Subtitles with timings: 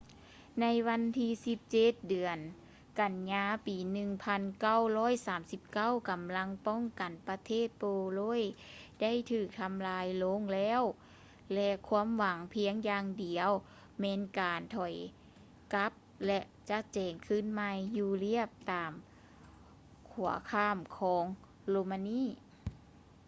[0.59, 1.29] ໃນວັນທີ
[1.67, 1.69] 17
[2.09, 2.37] ເດືອນ
[2.99, 3.77] ກັນຍາ ປີ
[4.65, 7.83] 1939 ກຳລັງປ້ອງກັນປະເທດໂປ
[8.15, 8.41] ໂລຍ
[9.01, 10.81] ໄດ້ຖືກທຳລາຍລົງແລ້ວ
[11.53, 13.49] ແລະ ຄວາມຫວັງພຽງຢ່າງດຽວ
[13.99, 14.95] ແມ່ນການຖອຍ
[15.73, 15.91] ກັບ
[16.27, 16.39] ແລະ
[16.69, 18.91] ຈັດແຈງຄືນໃໝ່ຢູ່ລຽບຕາມ
[20.11, 21.25] ຂົວຂ້າມຂອງ
[21.69, 22.23] ໂຣມານີ